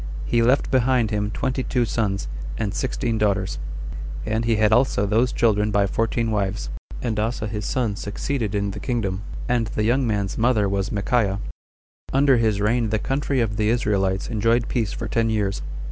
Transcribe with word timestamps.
He 0.25 0.41
left 0.41 0.71
behind 0.71 1.11
him 1.11 1.29
twenty 1.29 1.61
two 1.61 1.85
sons, 1.85 2.27
and 2.57 2.73
sixteen 2.73 3.19
daughters; 3.19 3.59
and 4.25 4.45
he 4.45 4.55
had 4.55 4.73
also 4.73 5.05
those 5.05 5.31
children 5.31 5.69
by 5.69 5.85
fourteen 5.85 6.31
wives; 6.31 6.71
and 7.03 7.19
Asa 7.19 7.45
his 7.45 7.65
son 7.65 7.95
succeeded 7.95 8.55
in 8.55 8.71
the 8.71 8.79
kingdom; 8.79 9.21
and 9.47 9.67
the 9.67 9.83
young 9.83 10.07
man's 10.07 10.39
mother 10.39 10.67
was 10.67 10.89
Michaiah. 10.91 11.39
Under 12.11 12.37
his 12.37 12.59
reign 12.59 12.89
the 12.89 12.97
country 12.97 13.41
of 13.41 13.57
the 13.57 13.69
Israelites 13.69 14.27
enjoyed 14.27 14.67
peace 14.69 14.91
for 14.91 15.07
ten 15.07 15.29
years. 15.29 15.61